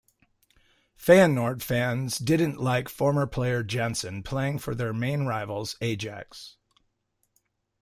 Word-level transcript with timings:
Feyenoord 0.97 1.61
fans 1.61 2.17
didn't 2.17 2.57
like 2.59 2.89
former 2.89 3.27
player 3.27 3.61
Jansen 3.61 4.23
playing 4.23 4.57
for 4.57 4.73
their 4.73 4.93
main 4.93 5.27
rivals 5.27 5.75
Ajax. 5.79 6.57